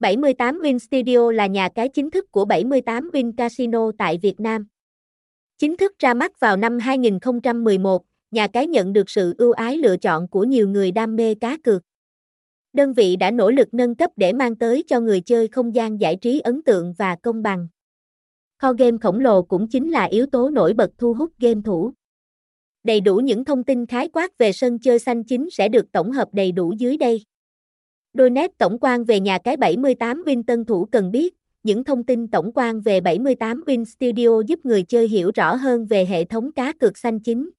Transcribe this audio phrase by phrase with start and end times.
[0.00, 4.66] 78 Win Studio là nhà cái chính thức của 78 Win Casino tại Việt Nam.
[5.58, 9.96] Chính thức ra mắt vào năm 2011, nhà cái nhận được sự ưu ái lựa
[9.96, 11.82] chọn của nhiều người đam mê cá cược.
[12.72, 16.00] Đơn vị đã nỗ lực nâng cấp để mang tới cho người chơi không gian
[16.00, 17.68] giải trí ấn tượng và công bằng.
[18.58, 21.92] Kho game khổng lồ cũng chính là yếu tố nổi bật thu hút game thủ.
[22.84, 26.12] Đầy đủ những thông tin khái quát về sân chơi xanh chính sẽ được tổng
[26.12, 27.24] hợp đầy đủ dưới đây.
[28.12, 32.04] Đôi nét tổng quan về nhà cái 78 Win tân thủ cần biết, những thông
[32.04, 36.24] tin tổng quan về 78 Win Studio giúp người chơi hiểu rõ hơn về hệ
[36.24, 37.50] thống cá cược xanh chính.